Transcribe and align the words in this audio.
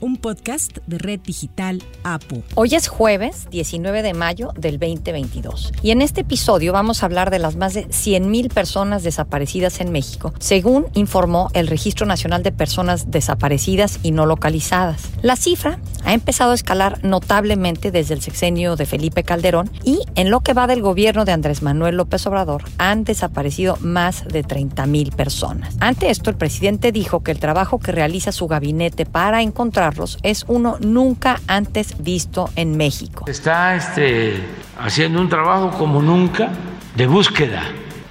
un 0.00 0.16
podcast 0.16 0.78
de 0.86 0.98
Red 0.98 1.20
Digital 1.20 1.82
APU. 2.04 2.42
Hoy 2.54 2.74
es 2.74 2.88
jueves 2.88 3.48
19 3.50 4.02
de 4.02 4.14
mayo 4.14 4.52
del 4.56 4.78
2022 4.78 5.72
y 5.82 5.90
en 5.90 6.02
este 6.02 6.22
episodio 6.22 6.72
vamos 6.72 7.02
a 7.02 7.06
hablar 7.06 7.30
de 7.30 7.38
las 7.38 7.56
más 7.56 7.74
de 7.74 7.86
100.000 7.88 8.52
personas 8.52 9.02
desaparecidas 9.02 9.80
en 9.80 9.92
México, 9.92 10.32
según 10.38 10.86
informó 10.94 11.50
el 11.52 11.66
Registro 11.66 12.06
Nacional 12.06 12.42
de 12.42 12.52
Personas 12.52 13.10
Desaparecidas 13.10 14.00
y 14.02 14.12
No 14.12 14.26
Localizadas. 14.26 15.10
La 15.22 15.36
cifra 15.36 15.78
ha 16.04 16.14
empezado 16.14 16.52
a 16.52 16.54
escalar 16.54 17.04
notablemente 17.04 17.90
desde 17.90 18.14
el 18.14 18.22
sexenio 18.22 18.76
de 18.76 18.86
Felipe 18.86 19.22
Calderón 19.22 19.70
y 19.84 20.00
en 20.14 20.30
lo 20.30 20.40
que 20.40 20.54
va 20.54 20.66
del 20.66 20.82
gobierno 20.82 21.24
de 21.24 21.32
Andrés 21.32 21.62
Manuel 21.62 21.96
López 21.96 22.26
Obrador 22.26 22.64
han 22.78 23.04
desaparecido 23.04 23.76
más 23.80 24.26
de 24.26 24.44
30.000 24.44 25.14
personas. 25.14 25.76
Ante 25.80 26.10
esto, 26.10 26.30
el 26.30 26.36
presidente 26.36 26.92
dijo 26.92 27.20
que 27.20 27.32
el 27.32 27.38
trabajo 27.38 27.78
que 27.78 27.92
realiza 27.92 28.32
su 28.32 28.46
gabinete 28.46 29.06
para 29.06 29.42
encontrar 29.42 29.89
es 30.22 30.44
uno 30.48 30.76
nunca 30.80 31.40
antes 31.46 32.02
visto 32.02 32.50
en 32.56 32.76
México. 32.76 33.24
Está 33.26 33.74
este, 33.74 34.40
haciendo 34.78 35.20
un 35.20 35.28
trabajo 35.28 35.70
como 35.78 36.02
nunca 36.02 36.50
de 36.96 37.06
búsqueda. 37.06 37.62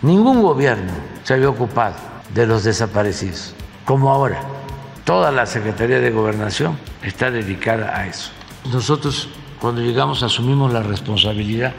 Ningún 0.01 0.41
gobierno 0.41 0.91
se 1.23 1.33
había 1.33 1.49
ocupado 1.49 1.95
de 2.33 2.47
los 2.47 2.63
desaparecidos, 2.63 3.53
como 3.85 4.09
ahora. 4.11 4.41
Toda 5.03 5.31
la 5.31 5.45
Secretaría 5.45 5.99
de 5.99 6.11
Gobernación 6.11 6.77
está 7.03 7.31
dedicada 7.31 7.97
a 7.97 8.05
eso. 8.05 8.31
Nosotros, 8.71 9.29
cuando 9.59 9.81
llegamos, 9.81 10.21
asumimos 10.21 10.71
la 10.71 10.83
responsabilidad 10.83 11.73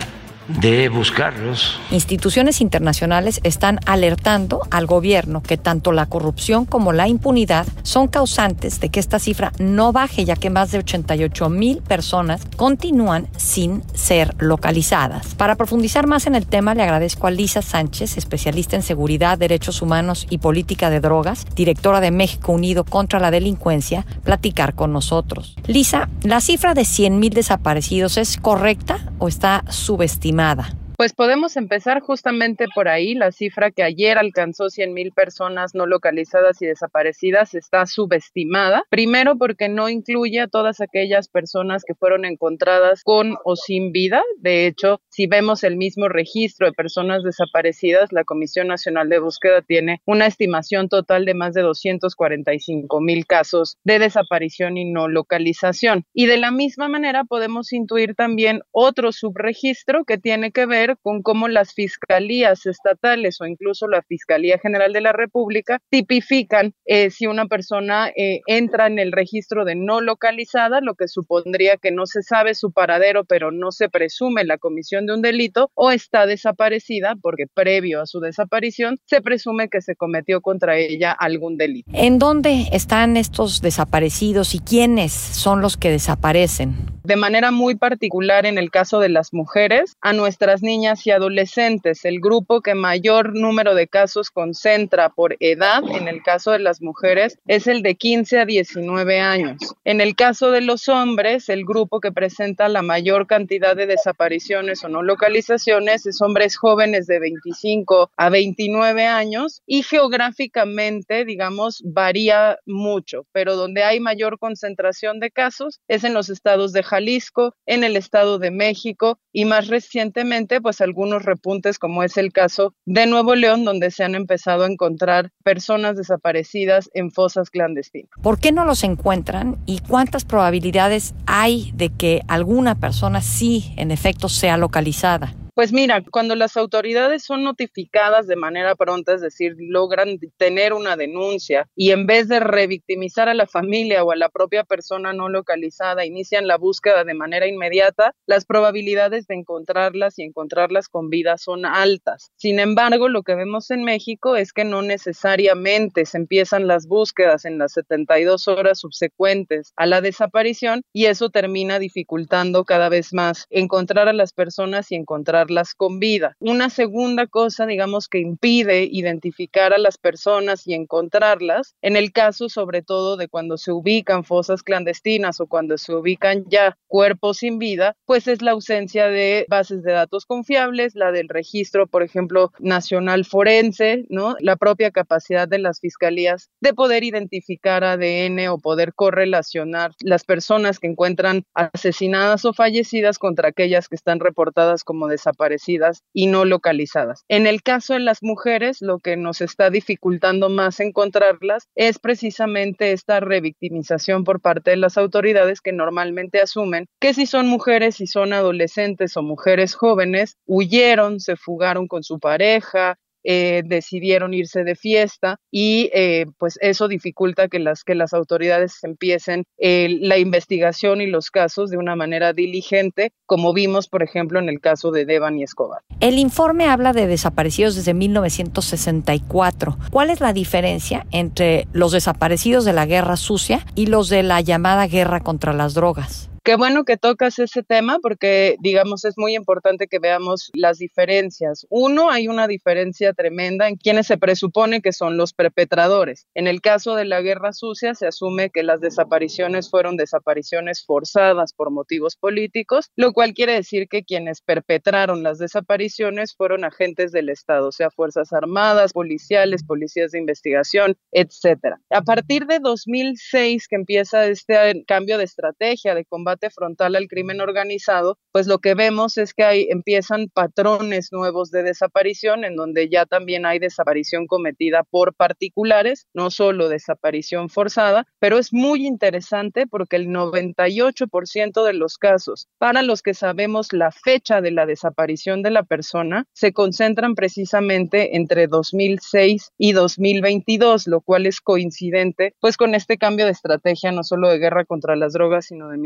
de 0.58 0.88
buscarlos. 0.88 1.78
Instituciones 1.90 2.60
internacionales 2.60 3.40
están 3.44 3.78
alertando 3.86 4.62
al 4.70 4.86
gobierno 4.86 5.42
que 5.42 5.56
tanto 5.56 5.92
la 5.92 6.06
corrupción 6.06 6.64
como 6.64 6.92
la 6.92 7.08
impunidad 7.08 7.66
son 7.82 8.08
causantes 8.08 8.80
de 8.80 8.88
que 8.88 9.00
esta 9.00 9.18
cifra 9.18 9.52
no 9.58 9.92
baje, 9.92 10.24
ya 10.24 10.36
que 10.36 10.50
más 10.50 10.72
de 10.72 10.78
88 10.78 11.48
mil 11.50 11.82
personas 11.82 12.42
continúan 12.56 13.28
sin 13.36 13.82
ser 13.94 14.34
localizadas. 14.38 15.34
Para 15.34 15.56
profundizar 15.56 16.06
más 16.06 16.26
en 16.26 16.34
el 16.34 16.46
tema, 16.46 16.74
le 16.74 16.82
agradezco 16.82 17.26
a 17.26 17.30
Lisa 17.30 17.62
Sánchez, 17.62 18.16
especialista 18.16 18.76
en 18.76 18.82
seguridad, 18.82 19.38
derechos 19.38 19.82
humanos 19.82 20.26
y 20.30 20.38
política 20.38 20.90
de 20.90 21.00
drogas, 21.00 21.46
directora 21.54 22.00
de 22.00 22.10
México 22.10 22.52
Unido 22.52 22.84
contra 22.84 23.20
la 23.20 23.30
Delincuencia, 23.30 24.04
platicar 24.24 24.74
con 24.74 24.92
nosotros. 24.92 25.56
Lisa, 25.66 26.08
¿la 26.22 26.40
cifra 26.40 26.74
de 26.74 26.84
100 26.84 27.18
mil 27.18 27.32
desaparecidos 27.32 28.16
es 28.16 28.36
correcta 28.36 28.98
o 29.18 29.28
está 29.28 29.64
subestimada? 29.68 30.39
Nada. 30.40 30.79
Pues 31.00 31.14
podemos 31.14 31.56
empezar 31.56 32.02
justamente 32.02 32.66
por 32.74 32.86
ahí. 32.86 33.14
La 33.14 33.32
cifra 33.32 33.70
que 33.70 33.82
ayer 33.82 34.18
alcanzó 34.18 34.68
100 34.68 34.92
mil 34.92 35.12
personas 35.12 35.74
no 35.74 35.86
localizadas 35.86 36.60
y 36.60 36.66
desaparecidas 36.66 37.54
está 37.54 37.86
subestimada. 37.86 38.84
Primero 38.90 39.38
porque 39.38 39.70
no 39.70 39.88
incluye 39.88 40.40
a 40.40 40.46
todas 40.46 40.82
aquellas 40.82 41.28
personas 41.28 41.84
que 41.86 41.94
fueron 41.94 42.26
encontradas 42.26 43.02
con 43.02 43.38
o 43.46 43.56
sin 43.56 43.92
vida. 43.92 44.22
De 44.40 44.66
hecho, 44.66 45.00
si 45.08 45.26
vemos 45.26 45.64
el 45.64 45.78
mismo 45.78 46.10
registro 46.10 46.66
de 46.66 46.74
personas 46.74 47.22
desaparecidas, 47.22 48.12
la 48.12 48.24
Comisión 48.24 48.66
Nacional 48.68 49.08
de 49.08 49.20
Búsqueda 49.20 49.62
tiene 49.62 50.02
una 50.04 50.26
estimación 50.26 50.90
total 50.90 51.24
de 51.24 51.32
más 51.32 51.54
de 51.54 51.62
245 51.62 53.00
mil 53.00 53.24
casos 53.24 53.78
de 53.84 54.00
desaparición 54.00 54.76
y 54.76 54.84
no 54.84 55.08
localización. 55.08 56.04
Y 56.12 56.26
de 56.26 56.36
la 56.36 56.50
misma 56.50 56.88
manera 56.88 57.24
podemos 57.24 57.72
intuir 57.72 58.14
también 58.14 58.60
otro 58.70 59.12
subregistro 59.12 60.04
que 60.04 60.18
tiene 60.18 60.52
que 60.52 60.66
ver 60.66 60.89
con 61.02 61.22
cómo 61.22 61.48
las 61.48 61.74
fiscalías 61.74 62.66
estatales 62.66 63.40
o 63.40 63.46
incluso 63.46 63.88
la 63.88 64.02
Fiscalía 64.02 64.58
General 64.58 64.92
de 64.92 65.00
la 65.00 65.12
República 65.12 65.80
tipifican 65.90 66.72
eh, 66.84 67.10
si 67.10 67.26
una 67.26 67.46
persona 67.46 68.10
eh, 68.16 68.40
entra 68.46 68.86
en 68.86 68.98
el 68.98 69.12
registro 69.12 69.64
de 69.64 69.74
no 69.74 70.00
localizada, 70.00 70.80
lo 70.80 70.94
que 70.94 71.08
supondría 71.08 71.76
que 71.76 71.90
no 71.90 72.06
se 72.06 72.22
sabe 72.22 72.54
su 72.54 72.72
paradero, 72.72 73.24
pero 73.24 73.50
no 73.50 73.72
se 73.72 73.88
presume 73.88 74.44
la 74.44 74.58
comisión 74.58 75.06
de 75.06 75.14
un 75.14 75.22
delito, 75.22 75.70
o 75.74 75.90
está 75.90 76.26
desaparecida, 76.26 77.16
porque 77.20 77.44
previo 77.52 78.00
a 78.00 78.06
su 78.06 78.20
desaparición 78.20 78.98
se 79.04 79.20
presume 79.20 79.68
que 79.68 79.80
se 79.80 79.96
cometió 79.96 80.40
contra 80.40 80.76
ella 80.76 81.12
algún 81.12 81.56
delito. 81.56 81.90
¿En 81.94 82.18
dónde 82.18 82.68
están 82.72 83.16
estos 83.16 83.60
desaparecidos 83.60 84.54
y 84.54 84.60
quiénes 84.60 85.12
son 85.12 85.60
los 85.60 85.76
que 85.76 85.90
desaparecen? 85.90 86.74
De 87.04 87.16
manera 87.16 87.50
muy 87.50 87.76
particular 87.76 88.46
en 88.46 88.58
el 88.58 88.70
caso 88.70 89.00
de 89.00 89.08
las 89.08 89.32
mujeres, 89.32 89.96
a 90.00 90.12
nuestras 90.12 90.62
niñas 90.62 90.79
y 90.80 91.10
adolescentes, 91.10 92.04
el 92.04 92.20
grupo 92.20 92.62
que 92.62 92.74
mayor 92.74 93.34
número 93.34 93.74
de 93.74 93.86
casos 93.86 94.30
concentra 94.30 95.10
por 95.10 95.36
edad, 95.38 95.82
en 95.84 96.08
el 96.08 96.22
caso 96.22 96.52
de 96.52 96.58
las 96.58 96.80
mujeres, 96.80 97.38
es 97.46 97.66
el 97.66 97.82
de 97.82 97.96
15 97.96 98.38
a 98.38 98.46
19 98.46 99.20
años. 99.20 99.58
En 99.84 100.00
el 100.00 100.16
caso 100.16 100.50
de 100.50 100.62
los 100.62 100.88
hombres, 100.88 101.48
el 101.50 101.64
grupo 101.64 102.00
que 102.00 102.12
presenta 102.12 102.68
la 102.68 102.82
mayor 102.82 103.26
cantidad 103.26 103.76
de 103.76 103.86
desapariciones 103.86 104.82
o 104.84 104.88
no 104.88 105.02
localizaciones 105.02 106.06
es 106.06 106.22
hombres 106.22 106.56
jóvenes 106.56 107.06
de 107.06 107.18
25 107.18 108.10
a 108.16 108.30
29 108.30 109.04
años 109.04 109.60
y 109.66 109.82
geográficamente, 109.82 111.24
digamos, 111.24 111.82
varía 111.84 112.58
mucho, 112.64 113.26
pero 113.32 113.56
donde 113.56 113.84
hay 113.84 114.00
mayor 114.00 114.38
concentración 114.38 115.20
de 115.20 115.30
casos 115.30 115.80
es 115.88 116.04
en 116.04 116.14
los 116.14 116.30
estados 116.30 116.72
de 116.72 116.82
Jalisco, 116.82 117.54
en 117.66 117.84
el 117.84 117.96
estado 117.96 118.38
de 118.38 118.50
México 118.50 119.18
y 119.32 119.44
más 119.44 119.68
recientemente, 119.68 120.59
pues 120.60 120.80
algunos 120.80 121.24
repuntes, 121.24 121.78
como 121.78 122.02
es 122.02 122.16
el 122.16 122.32
caso 122.32 122.74
de 122.84 123.06
Nuevo 123.06 123.34
León, 123.34 123.64
donde 123.64 123.90
se 123.90 124.04
han 124.04 124.14
empezado 124.14 124.64
a 124.64 124.70
encontrar 124.70 125.30
personas 125.42 125.96
desaparecidas 125.96 126.90
en 126.94 127.10
fosas 127.10 127.50
clandestinas. 127.50 128.10
¿Por 128.22 128.38
qué 128.38 128.52
no 128.52 128.64
los 128.64 128.84
encuentran 128.84 129.58
y 129.66 129.80
cuántas 129.80 130.24
probabilidades 130.24 131.14
hay 131.26 131.72
de 131.74 131.90
que 131.90 132.22
alguna 132.28 132.74
persona 132.74 133.20
sí, 133.20 133.72
en 133.76 133.90
efecto, 133.90 134.28
sea 134.28 134.56
localizada? 134.56 135.34
Pues 135.54 135.72
mira, 135.72 136.02
cuando 136.10 136.36
las 136.36 136.56
autoridades 136.56 137.24
son 137.24 137.42
notificadas 137.42 138.26
de 138.26 138.36
manera 138.36 138.74
pronta, 138.76 139.14
es 139.14 139.20
decir, 139.20 139.56
logran 139.58 140.18
tener 140.36 140.72
una 140.72 140.96
denuncia 140.96 141.68
y 141.74 141.90
en 141.90 142.06
vez 142.06 142.28
de 142.28 142.40
revictimizar 142.40 143.28
a 143.28 143.34
la 143.34 143.46
familia 143.46 144.04
o 144.04 144.12
a 144.12 144.16
la 144.16 144.28
propia 144.28 144.64
persona 144.64 145.12
no 145.12 145.28
localizada, 145.28 146.04
inician 146.04 146.46
la 146.46 146.56
búsqueda 146.56 147.04
de 147.04 147.14
manera 147.14 147.46
inmediata, 147.46 148.14
las 148.26 148.44
probabilidades 148.44 149.26
de 149.26 149.34
encontrarlas 149.34 150.18
y 150.18 150.22
encontrarlas 150.22 150.88
con 150.88 151.10
vida 151.10 151.36
son 151.36 151.66
altas. 151.66 152.30
Sin 152.36 152.60
embargo, 152.60 153.08
lo 153.08 153.22
que 153.22 153.34
vemos 153.34 153.70
en 153.70 153.84
México 153.84 154.36
es 154.36 154.52
que 154.52 154.64
no 154.64 154.82
necesariamente 154.82 156.06
se 156.06 156.18
empiezan 156.18 156.66
las 156.66 156.86
búsquedas 156.86 157.44
en 157.44 157.58
las 157.58 157.72
72 157.72 158.48
horas 158.48 158.78
subsecuentes 158.78 159.72
a 159.76 159.86
la 159.86 160.00
desaparición 160.00 160.82
y 160.92 161.06
eso 161.06 161.30
termina 161.30 161.78
dificultando 161.78 162.64
cada 162.64 162.88
vez 162.88 163.12
más 163.12 163.46
encontrar 163.50 164.08
a 164.08 164.12
las 164.12 164.32
personas 164.32 164.90
y 164.92 164.94
encontrar 164.94 165.39
con 165.76 165.98
vida. 165.98 166.36
Una 166.38 166.70
segunda 166.70 167.26
cosa, 167.26 167.66
digamos, 167.66 168.08
que 168.08 168.18
impide 168.18 168.84
identificar 168.84 169.72
a 169.72 169.78
las 169.78 169.98
personas 169.98 170.66
y 170.66 170.74
encontrarlas, 170.74 171.74
en 171.82 171.96
el 171.96 172.12
caso 172.12 172.48
sobre 172.48 172.82
todo 172.82 173.16
de 173.16 173.28
cuando 173.28 173.56
se 173.56 173.72
ubican 173.72 174.24
fosas 174.24 174.62
clandestinas 174.62 175.40
o 175.40 175.46
cuando 175.46 175.78
se 175.78 175.94
ubican 175.94 176.44
ya 176.48 176.76
cuerpos 176.86 177.38
sin 177.38 177.58
vida, 177.58 177.96
pues 178.04 178.28
es 178.28 178.42
la 178.42 178.52
ausencia 178.52 179.08
de 179.08 179.46
bases 179.48 179.82
de 179.82 179.92
datos 179.92 180.26
confiables, 180.26 180.94
la 180.94 181.12
del 181.12 181.28
registro, 181.28 181.86
por 181.86 182.02
ejemplo, 182.02 182.52
nacional 182.58 183.24
forense, 183.24 184.04
¿no? 184.08 184.36
La 184.40 184.56
propia 184.56 184.90
capacidad 184.90 185.48
de 185.48 185.58
las 185.58 185.80
fiscalías 185.80 186.50
de 186.60 186.74
poder 186.74 187.04
identificar 187.04 187.84
ADN 187.84 188.48
o 188.48 188.58
poder 188.58 188.94
correlacionar 188.94 189.92
las 190.00 190.24
personas 190.24 190.78
que 190.78 190.86
encuentran 190.86 191.44
asesinadas 191.54 192.44
o 192.44 192.52
fallecidas 192.52 193.18
contra 193.18 193.48
aquellas 193.48 193.88
que 193.88 193.96
están 193.96 194.20
reportadas 194.20 194.84
como 194.84 195.06
desaparecidas 195.08 195.29
desaparecidas 195.30 196.02
y 196.12 196.26
no 196.26 196.44
localizadas. 196.44 197.24
En 197.28 197.46
el 197.46 197.62
caso 197.62 197.94
de 197.94 198.00
las 198.00 198.22
mujeres, 198.22 198.80
lo 198.80 198.98
que 198.98 199.16
nos 199.16 199.40
está 199.40 199.70
dificultando 199.70 200.48
más 200.48 200.80
encontrarlas 200.80 201.68
es 201.74 201.98
precisamente 201.98 202.92
esta 202.92 203.20
revictimización 203.20 204.24
por 204.24 204.40
parte 204.40 204.70
de 204.70 204.76
las 204.76 204.98
autoridades 204.98 205.60
que 205.60 205.72
normalmente 205.72 206.40
asumen 206.40 206.86
que 207.00 207.14
si 207.14 207.26
son 207.26 207.46
mujeres, 207.46 207.96
si 207.96 208.06
son 208.06 208.32
adolescentes 208.32 209.16
o 209.16 209.22
mujeres 209.22 209.74
jóvenes, 209.74 210.36
huyeron, 210.46 211.20
se 211.20 211.36
fugaron 211.36 211.86
con 211.86 212.02
su 212.02 212.18
pareja, 212.18 212.98
eh, 213.24 213.62
decidieron 213.64 214.34
irse 214.34 214.64
de 214.64 214.74
fiesta 214.74 215.38
y 215.50 215.90
eh, 215.92 216.26
pues 216.38 216.58
eso 216.60 216.88
dificulta 216.88 217.48
que 217.48 217.58
las, 217.58 217.84
que 217.84 217.94
las 217.94 218.12
autoridades 218.14 218.82
empiecen 218.82 219.44
la 219.58 220.18
investigación 220.18 221.00
y 221.00 221.06
los 221.06 221.30
casos 221.30 221.70
de 221.70 221.76
una 221.76 221.96
manera 221.96 222.32
diligente, 222.32 223.12
como 223.26 223.52
vimos, 223.52 223.88
por 223.88 224.02
ejemplo, 224.02 224.38
en 224.38 224.48
el 224.48 224.60
caso 224.60 224.90
de 224.90 225.04
Devan 225.04 225.38
y 225.38 225.42
Escobar. 225.42 225.82
El 226.00 226.18
informe 226.18 226.66
habla 226.66 226.92
de 226.92 227.06
desaparecidos 227.06 227.76
desde 227.76 227.94
1964. 227.94 229.78
¿Cuál 229.90 230.10
es 230.10 230.20
la 230.20 230.32
diferencia 230.32 231.06
entre 231.10 231.66
los 231.72 231.92
desaparecidos 231.92 232.64
de 232.64 232.72
la 232.72 232.86
guerra 232.86 233.16
sucia 233.16 233.66
y 233.74 233.86
los 233.86 234.08
de 234.08 234.22
la 234.22 234.40
llamada 234.40 234.86
guerra 234.86 235.20
contra 235.20 235.52
las 235.52 235.74
drogas? 235.74 236.29
Qué 236.42 236.56
bueno 236.56 236.84
que 236.84 236.96
tocas 236.96 237.38
ese 237.38 237.62
tema 237.62 237.98
porque, 238.00 238.56
digamos, 238.60 239.04
es 239.04 239.18
muy 239.18 239.36
importante 239.36 239.88
que 239.88 239.98
veamos 239.98 240.50
las 240.54 240.78
diferencias. 240.78 241.66
Uno, 241.68 242.10
hay 242.10 242.28
una 242.28 242.46
diferencia 242.46 243.12
tremenda 243.12 243.68
en 243.68 243.76
quienes 243.76 244.06
se 244.06 244.16
presupone 244.16 244.80
que 244.80 244.94
son 244.94 245.18
los 245.18 245.34
perpetradores. 245.34 246.26
En 246.34 246.46
el 246.46 246.62
caso 246.62 246.94
de 246.94 247.04
la 247.04 247.20
guerra 247.20 247.52
sucia, 247.52 247.94
se 247.94 248.06
asume 248.06 248.48
que 248.48 248.62
las 248.62 248.80
desapariciones 248.80 249.68
fueron 249.68 249.98
desapariciones 249.98 250.82
forzadas 250.82 251.52
por 251.52 251.70
motivos 251.70 252.16
políticos, 252.16 252.90
lo 252.96 253.12
cual 253.12 253.34
quiere 253.34 253.52
decir 253.52 253.86
que 253.86 254.02
quienes 254.02 254.40
perpetraron 254.40 255.22
las 255.22 255.38
desapariciones 255.38 256.34
fueron 256.34 256.64
agentes 256.64 257.12
del 257.12 257.28
Estado, 257.28 257.70
sea, 257.70 257.90
Fuerzas 257.90 258.32
Armadas, 258.32 258.94
policiales, 258.94 259.62
policías 259.62 260.12
de 260.12 260.18
investigación, 260.18 260.96
etcétera. 261.12 261.82
A 261.90 262.00
partir 262.00 262.46
de 262.46 262.60
2006, 262.60 263.68
que 263.68 263.76
empieza 263.76 264.24
este 264.24 264.84
cambio 264.86 265.18
de 265.18 265.24
estrategia 265.24 265.94
de 265.94 266.06
combate 266.06 266.29
frontal 266.50 266.96
al 266.96 267.08
crimen 267.08 267.40
organizado, 267.40 268.18
pues 268.32 268.46
lo 268.46 268.58
que 268.58 268.74
vemos 268.74 269.18
es 269.18 269.34
que 269.34 269.44
hay, 269.44 269.66
empiezan 269.70 270.28
patrones 270.28 271.12
nuevos 271.12 271.50
de 271.50 271.62
desaparición, 271.62 272.44
en 272.44 272.56
donde 272.56 272.88
ya 272.88 273.06
también 273.06 273.46
hay 273.46 273.58
desaparición 273.58 274.26
cometida 274.26 274.84
por 274.84 275.14
particulares, 275.14 276.06
no 276.14 276.30
solo 276.30 276.68
desaparición 276.68 277.48
forzada, 277.48 278.06
pero 278.18 278.38
es 278.38 278.52
muy 278.52 278.86
interesante 278.86 279.66
porque 279.66 279.96
el 279.96 280.08
98% 280.08 281.64
de 281.64 281.72
los 281.72 281.98
casos 281.98 282.48
para 282.58 282.82
los 282.82 283.02
que 283.02 283.14
sabemos 283.14 283.72
la 283.72 283.90
fecha 283.90 284.40
de 284.40 284.50
la 284.50 284.66
desaparición 284.66 285.42
de 285.42 285.50
la 285.50 285.62
persona 285.62 286.26
se 286.32 286.52
concentran 286.52 287.14
precisamente 287.14 288.16
entre 288.16 288.46
2006 288.46 289.50
y 289.58 289.72
2022, 289.72 290.86
lo 290.86 291.00
cual 291.00 291.26
es 291.26 291.40
coincidente 291.40 292.34
pues 292.40 292.56
con 292.56 292.74
este 292.74 292.98
cambio 292.98 293.24
de 293.26 293.32
estrategia 293.32 293.92
no 293.92 294.04
solo 294.04 294.28
de 294.28 294.38
guerra 294.38 294.64
contra 294.64 294.96
las 294.96 295.12
drogas, 295.12 295.46
sino 295.46 295.68
de 295.68 295.78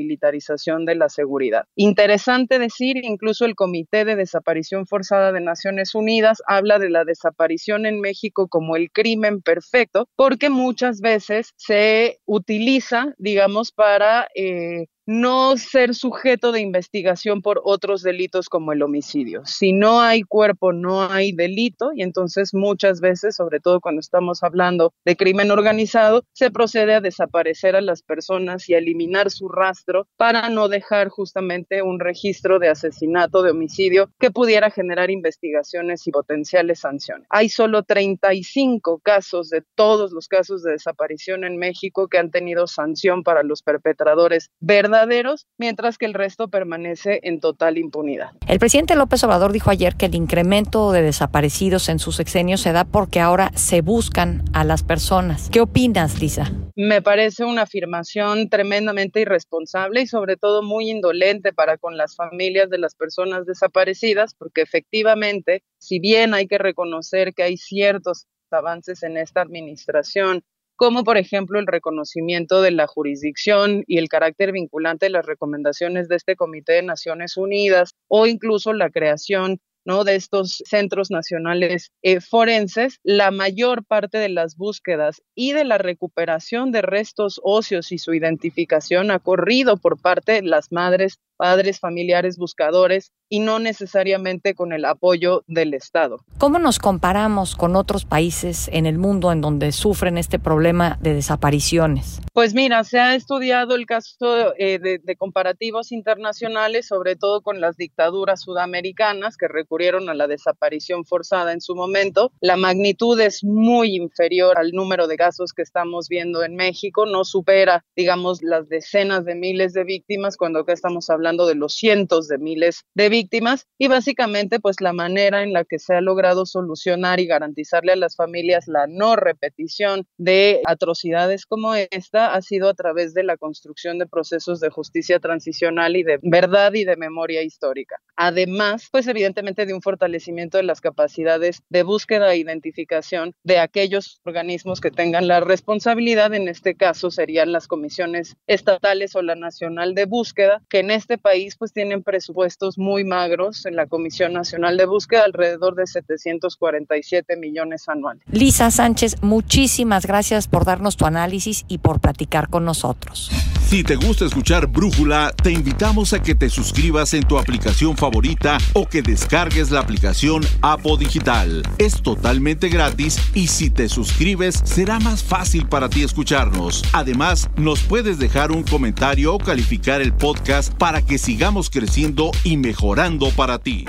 de 0.86 0.94
la 0.94 1.08
seguridad. 1.08 1.64
Interesante 1.76 2.58
decir, 2.58 2.96
incluso 3.02 3.44
el 3.44 3.54
Comité 3.54 4.04
de 4.04 4.16
Desaparición 4.16 4.86
Forzada 4.86 5.32
de 5.32 5.40
Naciones 5.40 5.94
Unidas 5.94 6.38
habla 6.46 6.78
de 6.78 6.90
la 6.90 7.04
desaparición 7.04 7.86
en 7.86 8.00
México 8.00 8.48
como 8.48 8.76
el 8.76 8.90
crimen 8.90 9.42
perfecto, 9.42 10.08
porque 10.16 10.50
muchas 10.50 11.00
veces 11.00 11.52
se 11.56 12.18
utiliza, 12.26 13.14
digamos, 13.18 13.72
para 13.72 14.28
eh, 14.34 14.86
no 15.06 15.56
ser 15.56 15.94
sujeto 15.94 16.52
de 16.52 16.60
investigación 16.60 17.42
por 17.42 17.60
otros 17.64 18.02
delitos 18.02 18.48
como 18.48 18.72
el 18.72 18.82
homicidio. 18.82 19.42
Si 19.44 19.72
no 19.72 20.00
hay 20.00 20.22
cuerpo, 20.22 20.72
no 20.72 21.02
hay 21.10 21.32
delito 21.32 21.90
y 21.94 22.02
entonces 22.02 22.54
muchas 22.54 23.00
veces, 23.00 23.36
sobre 23.36 23.60
todo 23.60 23.80
cuando 23.80 24.00
estamos 24.00 24.42
hablando 24.42 24.92
de 25.04 25.16
crimen 25.16 25.50
organizado, 25.50 26.24
se 26.32 26.50
procede 26.50 26.94
a 26.94 27.00
desaparecer 27.00 27.76
a 27.76 27.80
las 27.80 28.02
personas 28.02 28.68
y 28.68 28.74
a 28.74 28.78
eliminar 28.78 29.30
su 29.30 29.48
rastro 29.48 30.06
para 30.16 30.48
no 30.48 30.68
dejar 30.68 31.08
justamente 31.08 31.82
un 31.82 32.00
registro 32.00 32.58
de 32.58 32.68
asesinato, 32.68 33.42
de 33.42 33.50
homicidio 33.50 34.10
que 34.18 34.30
pudiera 34.30 34.70
generar 34.70 35.10
investigaciones 35.10 36.06
y 36.06 36.12
potenciales 36.12 36.80
sanciones. 36.80 37.26
Hay 37.30 37.48
solo 37.48 37.82
35 37.82 39.00
casos 39.00 39.50
de 39.50 39.62
todos 39.74 40.12
los 40.12 40.28
casos 40.28 40.62
de 40.62 40.72
desaparición 40.72 41.44
en 41.44 41.58
México 41.58 42.08
que 42.08 42.18
han 42.18 42.30
tenido 42.30 42.66
sanción 42.66 43.22
para 43.22 43.42
los 43.42 43.62
perpetradores 43.62 44.50
verdaderos 44.60 44.93
verdaderos, 44.94 45.46
mientras 45.58 45.98
que 45.98 46.06
el 46.06 46.14
resto 46.14 46.48
permanece 46.48 47.18
en 47.24 47.40
total 47.40 47.78
impunidad. 47.78 48.30
El 48.46 48.58
presidente 48.58 48.94
López 48.94 49.24
Obrador 49.24 49.52
dijo 49.52 49.70
ayer 49.70 49.96
que 49.96 50.06
el 50.06 50.14
incremento 50.14 50.92
de 50.92 51.02
desaparecidos 51.02 51.88
en 51.88 51.98
sus 51.98 52.16
sexenios 52.16 52.60
se 52.60 52.72
da 52.72 52.84
porque 52.84 53.20
ahora 53.20 53.50
se 53.54 53.80
buscan 53.80 54.44
a 54.52 54.62
las 54.62 54.84
personas. 54.84 55.48
¿Qué 55.50 55.60
opinas, 55.60 56.20
Lisa? 56.20 56.52
Me 56.76 57.02
parece 57.02 57.44
una 57.44 57.62
afirmación 57.62 58.48
tremendamente 58.48 59.20
irresponsable 59.20 60.02
y 60.02 60.06
sobre 60.06 60.36
todo 60.36 60.62
muy 60.62 60.90
indolente 60.90 61.52
para 61.52 61.76
con 61.76 61.96
las 61.96 62.14
familias 62.14 62.70
de 62.70 62.78
las 62.78 62.94
personas 62.94 63.46
desaparecidas, 63.46 64.34
porque 64.34 64.62
efectivamente, 64.62 65.64
si 65.78 65.98
bien 65.98 66.34
hay 66.34 66.46
que 66.46 66.58
reconocer 66.58 67.34
que 67.34 67.42
hay 67.42 67.56
ciertos 67.56 68.26
avances 68.50 69.02
en 69.02 69.16
esta 69.16 69.40
administración 69.40 70.44
como 70.76 71.04
por 71.04 71.16
ejemplo 71.16 71.58
el 71.58 71.66
reconocimiento 71.66 72.62
de 72.62 72.70
la 72.70 72.86
jurisdicción 72.86 73.84
y 73.86 73.98
el 73.98 74.08
carácter 74.08 74.52
vinculante 74.52 75.06
de 75.06 75.10
las 75.10 75.26
recomendaciones 75.26 76.08
de 76.08 76.16
este 76.16 76.36
Comité 76.36 76.74
de 76.74 76.82
Naciones 76.82 77.36
Unidas 77.36 77.94
o 78.08 78.26
incluso 78.26 78.72
la 78.72 78.90
creación 78.90 79.60
¿no? 79.84 80.04
de 80.04 80.16
estos 80.16 80.62
centros 80.66 81.10
nacionales 81.10 81.92
eh, 82.02 82.20
forenses, 82.20 83.00
la 83.02 83.30
mayor 83.30 83.84
parte 83.84 84.18
de 84.18 84.28
las 84.28 84.56
búsquedas 84.56 85.22
y 85.34 85.52
de 85.52 85.64
la 85.64 85.78
recuperación 85.78 86.72
de 86.72 86.82
restos 86.82 87.40
óseos 87.42 87.92
y 87.92 87.98
su 87.98 88.14
identificación 88.14 89.10
ha 89.10 89.18
corrido 89.18 89.76
por 89.76 90.00
parte 90.00 90.32
de 90.32 90.42
las 90.42 90.72
madres 90.72 91.18
padres, 91.36 91.80
familiares, 91.80 92.36
buscadores 92.36 93.12
y 93.28 93.40
no 93.40 93.58
necesariamente 93.58 94.54
con 94.54 94.72
el 94.72 94.84
apoyo 94.84 95.42
del 95.46 95.74
Estado. 95.74 96.18
¿Cómo 96.38 96.58
nos 96.58 96.78
comparamos 96.78 97.56
con 97.56 97.74
otros 97.74 98.04
países 98.04 98.68
en 98.72 98.86
el 98.86 98.98
mundo 98.98 99.32
en 99.32 99.40
donde 99.40 99.72
sufren 99.72 100.18
este 100.18 100.38
problema 100.38 100.98
de 101.00 101.14
desapariciones? 101.14 102.20
Pues 102.32 102.54
mira, 102.54 102.84
se 102.84 103.00
ha 103.00 103.14
estudiado 103.14 103.74
el 103.74 103.86
caso 103.86 104.54
eh, 104.58 104.78
de, 104.78 104.98
de, 104.98 105.16
comparativos 105.16 105.90
internacionales, 105.90 106.86
sobre 106.86 107.16
todo 107.16 107.40
con 107.40 107.60
las 107.60 107.76
dictaduras 107.76 108.42
sudamericanas 108.42 109.36
que 109.36 109.48
recurrieron 109.74 110.08
a 110.08 110.14
la 110.14 110.28
desaparición 110.28 111.04
forzada 111.04 111.52
en 111.52 111.60
su 111.60 111.74
momento. 111.74 112.30
La 112.40 112.56
magnitud 112.56 113.18
es 113.20 113.42
muy 113.42 113.96
inferior 113.96 114.56
al 114.56 114.70
número 114.70 115.08
de 115.08 115.16
casos 115.16 115.52
que 115.52 115.62
estamos 115.62 116.08
viendo 116.08 116.44
en 116.44 116.54
México, 116.54 117.06
no 117.06 117.24
supera, 117.24 117.84
digamos, 117.96 118.40
las 118.42 118.68
decenas 118.68 119.24
de 119.24 119.34
miles 119.34 119.72
de 119.72 119.82
víctimas 119.82 120.36
cuando 120.36 120.60
acá 120.60 120.72
estamos 120.72 121.10
hablando 121.10 121.46
de 121.46 121.56
los 121.56 121.74
cientos 121.74 122.28
de 122.28 122.38
miles 122.38 122.84
de 122.94 123.08
víctimas 123.08 123.66
y 123.76 123.88
básicamente 123.88 124.60
pues 124.60 124.80
la 124.80 124.92
manera 124.92 125.42
en 125.42 125.52
la 125.52 125.64
que 125.64 125.80
se 125.80 125.94
ha 125.94 126.00
logrado 126.00 126.46
solucionar 126.46 127.18
y 127.18 127.26
garantizarle 127.26 127.92
a 127.92 127.96
las 127.96 128.14
familias 128.14 128.68
la 128.68 128.86
no 128.86 129.16
repetición 129.16 130.06
de 130.18 130.62
atrocidades 130.66 131.46
como 131.46 131.74
esta 131.74 132.34
ha 132.34 132.42
sido 132.42 132.68
a 132.68 132.74
través 132.74 133.12
de 133.12 133.24
la 133.24 133.36
construcción 133.36 133.98
de 133.98 134.06
procesos 134.06 134.60
de 134.60 134.70
justicia 134.70 135.18
transicional 135.18 135.96
y 135.96 136.04
de 136.04 136.20
verdad 136.22 136.74
y 136.74 136.84
de 136.84 136.96
memoria 136.96 137.42
histórica. 137.42 137.96
Además, 138.16 138.88
pues 138.92 139.08
evidentemente 139.08 139.63
de 139.66 139.74
un 139.74 139.82
fortalecimiento 139.82 140.58
de 140.58 140.64
las 140.64 140.80
capacidades 140.80 141.62
de 141.70 141.82
búsqueda 141.84 142.32
e 142.32 142.38
identificación 142.38 143.34
de 143.44 143.58
aquellos 143.58 144.20
organismos 144.24 144.80
que 144.80 144.90
tengan 144.90 145.28
la 145.28 145.40
responsabilidad, 145.40 146.34
en 146.34 146.48
este 146.48 146.74
caso 146.74 147.10
serían 147.10 147.52
las 147.52 147.66
comisiones 147.68 148.36
estatales 148.46 149.14
o 149.14 149.22
la 149.22 149.36
nacional 149.36 149.94
de 149.94 150.06
búsqueda, 150.06 150.60
que 150.68 150.80
en 150.80 150.90
este 150.90 151.14
este 151.14 151.22
país 151.22 151.54
pues 151.56 151.72
tienen 151.72 152.02
presupuestos 152.02 152.76
muy 152.76 153.04
magros 153.04 153.66
en 153.66 153.76
la 153.76 153.86
Comisión 153.86 154.32
Nacional 154.32 154.76
de 154.76 154.84
Búsqueda, 154.84 155.22
alrededor 155.24 155.76
de 155.76 155.86
747 155.86 157.36
millones 157.36 157.88
anuales. 157.88 158.24
Lisa 158.26 158.72
Sánchez, 158.72 159.22
muchísimas 159.22 160.06
gracias 160.06 160.48
por 160.48 160.64
darnos 160.64 160.96
tu 160.96 161.06
análisis 161.06 161.64
y 161.68 161.78
por 161.78 162.00
platicar 162.00 162.48
con 162.48 162.64
nosotros. 162.64 163.30
Si 163.66 163.84
te 163.84 163.96
gusta 163.96 164.24
escuchar 164.24 164.66
Brújula, 164.66 165.32
te 165.40 165.52
invitamos 165.52 166.12
a 166.12 166.22
que 166.22 166.34
te 166.34 166.48
suscribas 166.48 167.14
en 167.14 167.22
tu 167.24 167.38
aplicación 167.38 167.96
favorita 167.96 168.58
o 168.72 168.86
que 168.86 169.02
descargues 169.02 169.53
la 169.54 169.80
aplicación 169.80 170.42
Apo 170.62 170.96
Digital. 170.96 171.62
Es 171.78 172.02
totalmente 172.02 172.68
gratis 172.68 173.18
y 173.34 173.46
si 173.46 173.70
te 173.70 173.88
suscribes 173.88 174.60
será 174.64 174.98
más 174.98 175.22
fácil 175.22 175.68
para 175.68 175.88
ti 175.88 176.02
escucharnos. 176.02 176.82
Además, 176.92 177.48
nos 177.56 177.80
puedes 177.80 178.18
dejar 178.18 178.50
un 178.50 178.64
comentario 178.64 179.32
o 179.32 179.38
calificar 179.38 180.02
el 180.02 180.12
podcast 180.12 180.74
para 180.74 181.02
que 181.02 181.18
sigamos 181.18 181.70
creciendo 181.70 182.32
y 182.42 182.56
mejorando 182.56 183.30
para 183.30 183.60
ti. 183.60 183.84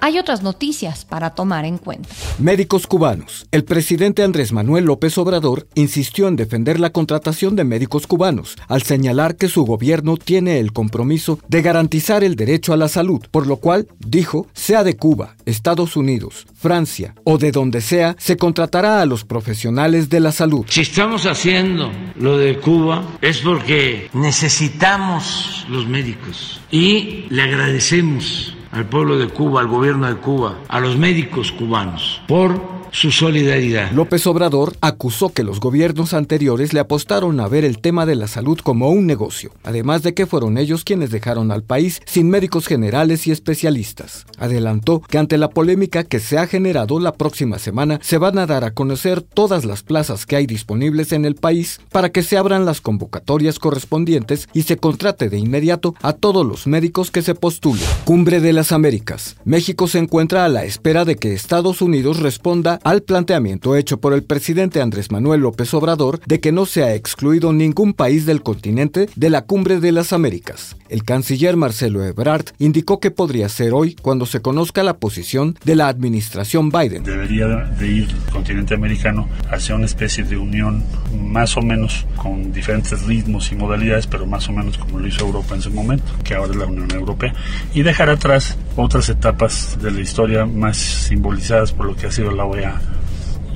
Hay 0.00 0.18
otras 0.18 0.42
noticias 0.42 1.04
para 1.04 1.30
tomar 1.30 1.64
en 1.64 1.78
cuenta. 1.78 2.08
Médicos 2.38 2.86
cubanos. 2.86 3.46
El 3.50 3.64
presidente 3.64 4.22
Andrés 4.22 4.52
Manuel 4.52 4.84
López 4.84 5.16
Obrador 5.18 5.66
insistió 5.74 6.28
en 6.28 6.36
defender 6.36 6.78
la 6.78 6.90
contratación 6.90 7.56
de 7.56 7.64
médicos 7.64 8.06
cubanos, 8.06 8.56
al 8.68 8.82
señalar 8.82 9.36
que 9.36 9.48
su 9.48 9.64
gobierno 9.64 10.16
tiene 10.16 10.60
el 10.60 10.72
compromiso 10.72 11.38
de 11.48 11.62
garantizar 11.62 12.24
el 12.24 12.36
derecho 12.36 12.72
a 12.72 12.76
la 12.76 12.88
salud, 12.88 13.20
por 13.30 13.46
lo 13.46 13.56
cual, 13.56 13.88
dijo, 13.98 14.46
sea 14.54 14.84
de 14.84 14.96
Cuba, 14.96 15.36
Estados 15.44 15.96
Unidos, 15.96 16.46
Francia 16.54 17.14
o 17.24 17.38
de 17.38 17.52
donde 17.52 17.80
sea, 17.80 18.16
se 18.18 18.36
contratará 18.36 19.00
a 19.00 19.06
los 19.06 19.24
profesionales 19.24 20.08
de 20.08 20.20
la 20.20 20.32
salud. 20.32 20.66
Si 20.68 20.80
estamos 20.80 21.26
haciendo 21.26 21.90
lo 22.16 22.38
de 22.38 22.58
Cuba 22.58 23.04
es 23.20 23.38
porque 23.38 24.08
necesitamos 24.12 25.66
los 25.68 25.86
médicos 25.86 26.60
y 26.70 27.26
le 27.28 27.42
agradecemos 27.42 28.55
al 28.76 28.84
pueblo 28.84 29.16
de 29.16 29.28
Cuba, 29.28 29.62
al 29.62 29.68
gobierno 29.68 30.06
de 30.06 30.16
Cuba, 30.16 30.56
a 30.68 30.80
los 30.80 30.96
médicos 30.98 31.50
cubanos, 31.50 32.20
por 32.28 32.75
su 32.96 33.10
solidaridad. 33.10 33.92
López 33.92 34.26
Obrador 34.26 34.74
acusó 34.80 35.28
que 35.28 35.42
los 35.42 35.60
gobiernos 35.60 36.14
anteriores 36.14 36.72
le 36.72 36.80
apostaron 36.80 37.38
a 37.40 37.46
ver 37.46 37.62
el 37.66 37.78
tema 37.78 38.06
de 38.06 38.14
la 38.14 38.26
salud 38.26 38.58
como 38.58 38.88
un 38.88 39.06
negocio, 39.06 39.52
además 39.64 40.02
de 40.02 40.14
que 40.14 40.24
fueron 40.24 40.56
ellos 40.56 40.82
quienes 40.82 41.10
dejaron 41.10 41.52
al 41.52 41.62
país 41.62 42.00
sin 42.06 42.30
médicos 42.30 42.66
generales 42.66 43.26
y 43.26 43.32
especialistas. 43.32 44.24
Adelantó 44.38 45.02
que 45.02 45.18
ante 45.18 45.36
la 45.36 45.50
polémica 45.50 46.04
que 46.04 46.20
se 46.20 46.38
ha 46.38 46.46
generado 46.46 46.98
la 46.98 47.12
próxima 47.12 47.58
semana 47.58 47.98
se 48.02 48.16
van 48.16 48.38
a 48.38 48.46
dar 48.46 48.64
a 48.64 48.70
conocer 48.70 49.20
todas 49.20 49.66
las 49.66 49.82
plazas 49.82 50.24
que 50.24 50.36
hay 50.36 50.46
disponibles 50.46 51.12
en 51.12 51.26
el 51.26 51.34
país 51.34 51.80
para 51.92 52.08
que 52.08 52.22
se 52.22 52.38
abran 52.38 52.64
las 52.64 52.80
convocatorias 52.80 53.58
correspondientes 53.58 54.48
y 54.54 54.62
se 54.62 54.78
contrate 54.78 55.28
de 55.28 55.36
inmediato 55.36 55.94
a 56.00 56.14
todos 56.14 56.46
los 56.46 56.66
médicos 56.66 57.10
que 57.10 57.20
se 57.20 57.34
postulen. 57.34 57.84
Cumbre 58.06 58.40
de 58.40 58.54
las 58.54 58.72
Américas. 58.72 59.36
México 59.44 59.86
se 59.86 59.98
encuentra 59.98 60.46
a 60.46 60.48
la 60.48 60.64
espera 60.64 61.04
de 61.04 61.16
que 61.16 61.34
Estados 61.34 61.82
Unidos 61.82 62.20
responda 62.20 62.80
al 62.86 63.02
planteamiento 63.02 63.74
hecho 63.74 63.98
por 63.98 64.12
el 64.12 64.22
presidente 64.22 64.80
Andrés 64.80 65.10
Manuel 65.10 65.40
López 65.40 65.74
Obrador 65.74 66.20
de 66.24 66.38
que 66.38 66.52
no 66.52 66.66
se 66.66 66.84
ha 66.84 66.94
excluido 66.94 67.52
ningún 67.52 67.94
país 67.94 68.26
del 68.26 68.44
continente 68.44 69.08
de 69.16 69.28
la 69.28 69.42
Cumbre 69.42 69.80
de 69.80 69.90
las 69.90 70.12
Américas. 70.12 70.76
El 70.88 71.02
canciller 71.02 71.56
Marcelo 71.56 72.04
Ebrard 72.04 72.44
indicó 72.60 73.00
que 73.00 73.10
podría 73.10 73.48
ser 73.48 73.72
hoy 73.72 73.96
cuando 74.00 74.24
se 74.24 74.40
conozca 74.40 74.84
la 74.84 74.98
posición 74.98 75.58
de 75.64 75.74
la 75.74 75.88
administración 75.88 76.70
Biden. 76.70 77.02
Debería 77.02 77.48
de 77.48 77.88
ir 77.88 78.08
el 78.08 78.32
continente 78.32 78.74
americano 78.74 79.28
hacia 79.50 79.74
una 79.74 79.86
especie 79.86 80.22
de 80.22 80.36
unión 80.36 80.84
más 81.20 81.56
o 81.56 81.62
menos 81.62 82.06
con 82.14 82.52
diferentes 82.52 83.02
ritmos 83.02 83.50
y 83.50 83.56
modalidades, 83.56 84.06
pero 84.06 84.26
más 84.26 84.48
o 84.48 84.52
menos 84.52 84.78
como 84.78 85.00
lo 85.00 85.08
hizo 85.08 85.26
Europa 85.26 85.56
en 85.56 85.62
su 85.62 85.72
momento, 85.72 86.04
que 86.22 86.34
ahora 86.34 86.52
es 86.52 86.58
la 86.58 86.66
Unión 86.66 86.92
Europea, 86.92 87.34
y 87.74 87.82
dejar 87.82 88.10
atrás 88.10 88.56
otras 88.76 89.08
etapas 89.08 89.76
de 89.82 89.90
la 89.90 90.00
historia 90.00 90.46
más 90.46 90.76
simbolizadas 90.76 91.72
por 91.72 91.86
lo 91.86 91.96
que 91.96 92.06
ha 92.06 92.12
sido 92.12 92.30
la 92.30 92.44
OEA 92.44 92.75
Yeah. 92.76 93.05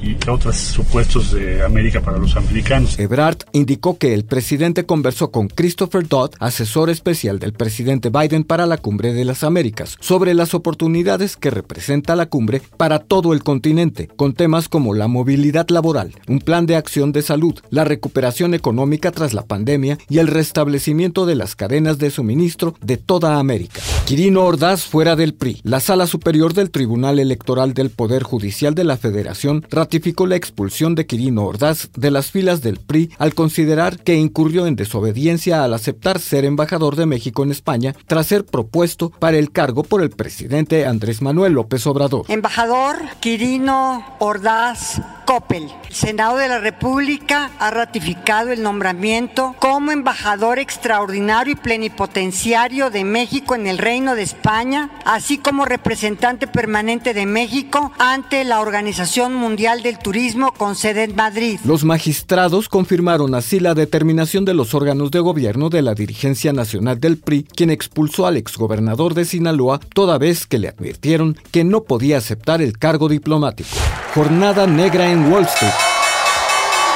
Y 0.02 0.16
otros 0.28 0.56
supuestos 0.56 1.32
de 1.32 1.64
América 1.64 2.00
para 2.00 2.18
los 2.18 2.36
americanos. 2.36 2.98
Ebrard 2.98 3.38
indicó 3.52 3.98
que 3.98 4.14
el 4.14 4.24
presidente 4.24 4.86
conversó 4.86 5.30
con 5.30 5.48
Christopher 5.48 6.08
Dodd, 6.08 6.32
asesor 6.38 6.90
especial 6.90 7.38
del 7.38 7.52
presidente 7.52 8.10
Biden 8.10 8.44
para 8.44 8.66
la 8.66 8.78
Cumbre 8.78 9.12
de 9.12 9.24
las 9.24 9.44
Américas, 9.44 9.96
sobre 10.00 10.34
las 10.34 10.54
oportunidades 10.54 11.36
que 11.36 11.50
representa 11.50 12.16
la 12.16 12.26
cumbre 12.26 12.62
para 12.76 13.00
todo 13.00 13.32
el 13.32 13.42
continente, 13.42 14.08
con 14.16 14.32
temas 14.32 14.68
como 14.68 14.94
la 14.94 15.08
movilidad 15.08 15.68
laboral, 15.68 16.14
un 16.28 16.40
plan 16.40 16.66
de 16.66 16.76
acción 16.76 17.12
de 17.12 17.22
salud, 17.22 17.54
la 17.70 17.84
recuperación 17.84 18.54
económica 18.54 19.10
tras 19.12 19.34
la 19.34 19.44
pandemia 19.44 19.98
y 20.08 20.18
el 20.18 20.28
restablecimiento 20.28 21.26
de 21.26 21.34
las 21.34 21.56
cadenas 21.56 21.98
de 21.98 22.10
suministro 22.10 22.74
de 22.80 22.96
toda 22.96 23.38
América. 23.38 23.80
Quirino 24.06 24.44
Ordaz 24.44 24.84
fuera 24.84 25.14
del 25.16 25.34
PRI. 25.34 25.60
La 25.62 25.80
Sala 25.80 26.06
Superior 26.06 26.54
del 26.54 26.70
Tribunal 26.70 27.18
Electoral 27.18 27.74
del 27.74 27.90
Poder 27.90 28.22
Judicial 28.22 28.74
de 28.74 28.84
la 28.84 28.96
Federación 28.96 29.64
ratificó 29.70 29.89
la 30.26 30.36
expulsión 30.36 30.94
de 30.94 31.06
Quirino 31.06 31.44
Ordaz 31.44 31.90
de 31.96 32.10
las 32.10 32.30
filas 32.30 32.62
del 32.62 32.78
PRI 32.78 33.10
al 33.18 33.34
considerar 33.34 33.98
que 33.98 34.14
incurrió 34.14 34.66
en 34.66 34.76
desobediencia 34.76 35.64
al 35.64 35.74
aceptar 35.74 36.20
ser 36.20 36.44
embajador 36.44 36.94
de 36.96 37.06
México 37.06 37.42
en 37.42 37.50
España 37.50 37.94
tras 38.06 38.26
ser 38.26 38.44
propuesto 38.44 39.10
para 39.10 39.38
el 39.38 39.50
cargo 39.50 39.82
por 39.82 40.02
el 40.02 40.10
presidente 40.10 40.86
Andrés 40.86 41.22
Manuel 41.22 41.54
López 41.54 41.86
Obrador. 41.86 42.24
Embajador 42.28 42.96
Quirino 43.20 44.04
Ordaz 44.20 45.00
Coppel. 45.24 45.68
El 45.88 45.94
Senado 45.94 46.36
de 46.38 46.48
la 46.48 46.58
República 46.58 47.50
ha 47.58 47.70
ratificado 47.70 48.50
el 48.50 48.62
nombramiento 48.62 49.54
como 49.58 49.92
embajador 49.92 50.58
extraordinario 50.58 51.52
y 51.52 51.56
plenipotenciario 51.56 52.90
de 52.90 53.04
México 53.04 53.54
en 53.54 53.66
el 53.66 53.78
Reino 53.78 54.14
de 54.14 54.22
España, 54.22 54.90
así 55.04 55.38
como 55.38 55.64
representante 55.64 56.46
permanente 56.46 57.14
de 57.14 57.26
México 57.26 57.92
ante 57.98 58.44
la 58.44 58.60
Organización 58.60 59.34
Mundial 59.34 59.79
del 59.82 59.98
Turismo 59.98 60.52
con 60.52 60.76
sede 60.76 61.04
en 61.04 61.14
Madrid. 61.14 61.58
Los 61.64 61.84
magistrados 61.84 62.68
confirmaron 62.68 63.34
así 63.34 63.60
la 63.60 63.74
determinación 63.74 64.44
de 64.44 64.54
los 64.54 64.74
órganos 64.74 65.10
de 65.10 65.20
gobierno 65.20 65.70
de 65.70 65.82
la 65.82 65.94
dirigencia 65.94 66.52
nacional 66.52 67.00
del 67.00 67.18
PRI, 67.18 67.44
quien 67.44 67.70
expulsó 67.70 68.26
al 68.26 68.36
exgobernador 68.36 69.14
de 69.14 69.24
Sinaloa 69.24 69.80
toda 69.94 70.18
vez 70.18 70.46
que 70.46 70.58
le 70.58 70.68
advirtieron 70.68 71.36
que 71.50 71.64
no 71.64 71.82
podía 71.82 72.18
aceptar 72.18 72.62
el 72.62 72.78
cargo 72.78 73.08
diplomático. 73.08 73.70
Jornada 74.14 74.66
negra 74.66 75.10
en 75.10 75.32
Wall 75.32 75.44
Street. 75.44 75.89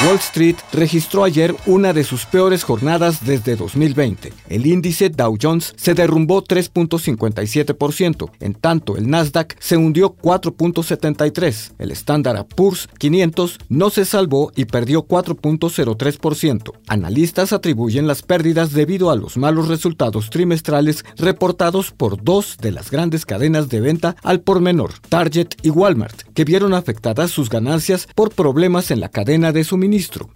Wall 0.03 0.17
Street 0.17 0.57
registró 0.73 1.25
ayer 1.25 1.55
una 1.65 1.95
de 1.95 2.05
sus 2.05 2.27
peores 2.27 2.63
jornadas 2.63 3.25
desde 3.25 3.57
2020. 3.57 4.35
El 4.51 4.67
índice 4.67 5.09
Dow 5.09 5.39
Jones 5.41 5.73
se 5.77 5.95
derrumbó 5.95 6.45
3.57%, 6.45 8.31
en 8.41 8.55
tanto 8.55 8.97
el 8.99 9.09
Nasdaq 9.09 9.57
se 9.61 9.79
hundió 9.79 10.15
4.73%. 10.17 11.73
El 11.79 11.91
Standard 11.93 12.45
Poor's 12.45 12.89
500 12.99 13.59
no 13.71 13.89
se 13.89 14.05
salvó 14.05 14.53
y 14.55 14.67
perdió 14.67 15.07
4.03%. 15.07 16.73
Analistas 16.89 17.53
atribuyen 17.55 18.07
las 18.07 18.23
pérdidas 18.23 18.73
debido 18.73 19.11
a 19.11 19.17
los 19.17 19.39
malos 19.39 19.69
resultados 19.69 20.29
trimestrales 20.29 21.05
reportados 21.17 21.93
por 21.93 22.23
dos 22.23 22.59
de 22.61 22.73
las 22.73 22.91
grandes 22.91 23.25
cadenas 23.25 23.71
de 23.71 23.81
venta 23.81 24.17
al 24.23 24.41
por 24.41 24.61
menor, 24.61 24.93
Target 25.09 25.55
y 25.63 25.71
Walmart, 25.71 26.23
que 26.35 26.45
vieron 26.45 26.75
afectadas 26.75 27.31
sus 27.31 27.49
ganancias 27.49 28.07
por 28.15 28.35
problemas 28.35 28.91
en 28.91 29.01
la 29.01 29.09
cadena 29.09 29.53
de 29.53 29.65
suministro 29.65 29.84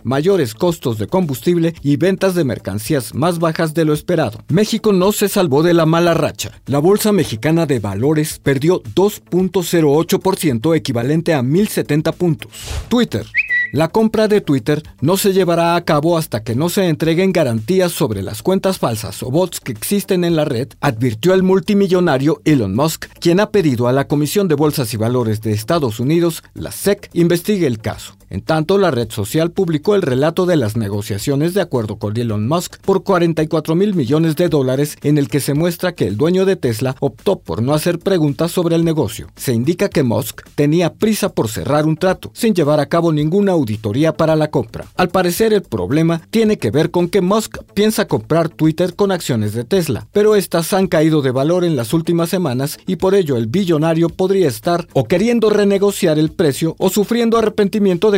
mayores 0.02 0.54
costos 0.54 0.98
de 0.98 1.06
combustible 1.06 1.74
y 1.82 1.96
ventas 1.96 2.34
de 2.34 2.44
mercancías 2.44 3.14
más 3.14 3.38
bajas 3.38 3.74
de 3.74 3.84
lo 3.84 3.92
esperado. 3.92 4.44
México 4.48 4.92
no 4.92 5.12
se 5.12 5.28
salvó 5.28 5.62
de 5.62 5.74
la 5.74 5.86
mala 5.86 6.14
racha. 6.14 6.60
La 6.66 6.78
Bolsa 6.78 7.12
Mexicana 7.12 7.66
de 7.66 7.78
Valores 7.78 8.40
perdió 8.42 8.82
2.08% 8.82 10.76
equivalente 10.76 11.34
a 11.34 11.42
1.070 11.42 12.14
puntos. 12.14 12.52
Twitter 12.88 13.26
la 13.72 13.88
compra 13.88 14.28
de 14.28 14.40
Twitter 14.40 14.82
no 15.02 15.18
se 15.18 15.34
llevará 15.34 15.76
a 15.76 15.84
cabo 15.84 16.16
hasta 16.16 16.42
que 16.42 16.54
no 16.54 16.70
se 16.70 16.88
entreguen 16.88 17.32
garantías 17.32 17.92
sobre 17.92 18.22
las 18.22 18.42
cuentas 18.42 18.78
falsas 18.78 19.22
o 19.22 19.30
bots 19.30 19.60
que 19.60 19.72
existen 19.72 20.24
en 20.24 20.36
la 20.36 20.46
red, 20.46 20.68
advirtió 20.80 21.34
el 21.34 21.42
multimillonario 21.42 22.40
Elon 22.46 22.74
Musk, 22.74 23.06
quien 23.20 23.40
ha 23.40 23.50
pedido 23.50 23.86
a 23.86 23.92
la 23.92 24.08
Comisión 24.08 24.48
de 24.48 24.54
Bolsas 24.54 24.94
y 24.94 24.96
Valores 24.96 25.42
de 25.42 25.52
Estados 25.52 26.00
Unidos, 26.00 26.42
la 26.54 26.72
SEC, 26.72 27.10
investigue 27.12 27.66
el 27.66 27.78
caso. 27.78 28.17
En 28.30 28.42
tanto, 28.42 28.76
la 28.76 28.90
red 28.90 29.11
social 29.11 29.50
publicó 29.50 29.94
el 29.94 30.02
relato 30.02 30.44
de 30.44 30.56
las 30.56 30.76
negociaciones 30.76 31.54
de 31.54 31.62
acuerdo 31.62 31.97
con 31.97 32.16
Elon 32.16 32.47
Musk 32.47 32.78
por 32.82 33.02
44 33.02 33.75
mil 33.75 33.94
millones 33.94 34.37
de 34.37 34.49
dólares 34.49 34.97
en 35.02 35.16
el 35.16 35.28
que 35.28 35.40
se 35.40 35.54
muestra 35.54 35.92
que 35.92 36.06
el 36.06 36.16
dueño 36.16 36.44
de 36.44 36.56
Tesla 36.56 36.94
optó 37.00 37.38
por 37.38 37.62
no 37.62 37.73
hacer 37.73 37.99
preguntas 37.99 38.52
sobre 38.52 38.76
el 38.76 38.85
negocio. 38.85 39.28
Se 39.37 39.54
indica 39.54 39.88
que 39.88 40.02
Musk 40.02 40.42
tenía 40.54 40.92
prisa 40.92 41.30
por 41.30 41.49
cerrar 41.49 41.87
un 41.87 41.97
trato, 41.97 42.30
sin 42.35 42.54
llevar 42.54 42.80
a 42.80 42.87
cabo 42.87 43.12
ninguna 43.12 43.52
auditoría 43.52 44.12
para 44.12 44.37
la 44.37 44.50
compra. 44.50 44.85
Al 44.97 45.08
parecer 45.08 45.52
el 45.52 45.62
problema 45.62 46.20
tiene 46.30 46.58
que 46.58 46.70
ver 46.70 46.90
con 46.90 47.08
que 47.08 47.23
Musk 47.23 47.58
piensa 47.75 48.06
comprar 48.06 48.49
Twitter 48.49 48.94
con 48.94 49.11
acciones 49.11 49.54
de 49.54 49.64
Tesla, 49.64 50.06
pero 50.12 50.37
estas 50.37 50.73
han 50.73 50.87
caído 50.87 51.23
de 51.23 51.30
valor 51.30 51.64
en 51.64 51.76
las 51.76 51.94
últimas 51.94 52.28
semanas 52.28 52.78
y 52.87 52.97
por 52.97 53.14
ello 53.14 53.37
el 53.37 53.47
billonario 53.47 54.08
podría 54.08 54.49
estar 54.49 54.87
o 54.92 55.04
queriendo 55.04 55.50
renegociar 55.50 56.18
el 56.18 56.30
precio 56.30 56.75
o 56.78 56.90
sufriendo 56.90 57.38
arrepentimiento 57.38 58.11
de 58.11 58.17